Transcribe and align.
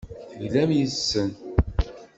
Teglam 0.39 0.69
yes-sen. 0.79 1.29